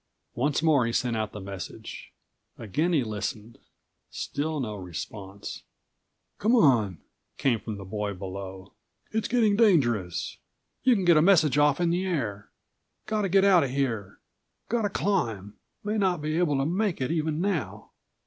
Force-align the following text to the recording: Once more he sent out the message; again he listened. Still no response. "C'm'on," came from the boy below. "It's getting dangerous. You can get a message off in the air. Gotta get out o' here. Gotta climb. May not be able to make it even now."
Once 0.33 0.63
more 0.63 0.87
he 0.87 0.91
sent 0.91 1.15
out 1.15 1.31
the 1.31 1.39
message; 1.39 2.11
again 2.57 2.91
he 2.91 3.03
listened. 3.03 3.59
Still 4.09 4.59
no 4.59 4.73
response. 4.73 5.61
"C'm'on," 6.41 6.97
came 7.37 7.59
from 7.59 7.77
the 7.77 7.85
boy 7.85 8.15
below. 8.15 8.73
"It's 9.11 9.27
getting 9.27 9.55
dangerous. 9.55 10.37
You 10.81 10.95
can 10.95 11.05
get 11.05 11.17
a 11.17 11.21
message 11.21 11.59
off 11.59 11.79
in 11.79 11.91
the 11.91 12.03
air. 12.07 12.49
Gotta 13.05 13.29
get 13.29 13.45
out 13.45 13.63
o' 13.63 13.67
here. 13.67 14.17
Gotta 14.69 14.89
climb. 14.89 15.57
May 15.83 15.99
not 15.99 16.19
be 16.19 16.39
able 16.39 16.57
to 16.57 16.65
make 16.65 16.99
it 16.99 17.11
even 17.11 17.39
now." 17.39 17.91